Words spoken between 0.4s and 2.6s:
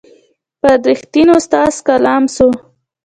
پر رښتین استاد کلام سو